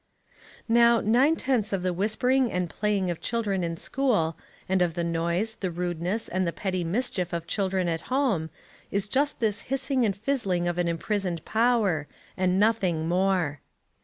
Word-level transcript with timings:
Now, 0.67 0.99
nine 0.99 1.35
tenths 1.35 1.71
of 1.71 1.83
the 1.83 1.93
whispering 1.93 2.51
and 2.51 2.71
playing 2.71 3.11
of 3.11 3.21
children 3.21 3.63
in 3.63 3.77
school, 3.77 4.35
and 4.67 4.81
of 4.81 4.95
the 4.95 5.03
noise, 5.03 5.53
the 5.53 5.69
rudeness, 5.69 6.27
and 6.27 6.47
the 6.47 6.51
petty 6.51 6.83
mischief 6.83 7.33
of 7.33 7.45
children 7.45 7.87
at 7.87 8.01
home, 8.09 8.49
is 8.89 9.07
just 9.07 9.39
this 9.39 9.61
hissing 9.69 10.03
and 10.03 10.15
fizzling 10.15 10.67
of 10.67 10.79
an 10.79 10.87
imprisoned 10.87 11.45
power, 11.45 12.07
and 12.35 12.59
nothing 12.59 13.07
more. 13.07 13.59